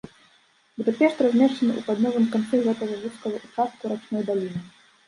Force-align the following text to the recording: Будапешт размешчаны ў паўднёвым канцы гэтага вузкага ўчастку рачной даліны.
Будапешт 0.81 1.21
размешчаны 1.25 1.73
ў 1.75 1.81
паўднёвым 1.91 2.25
канцы 2.35 2.55
гэтага 2.69 2.93
вузкага 3.05 3.35
ўчастку 3.47 3.83
рачной 3.95 4.23
даліны. 4.35 4.69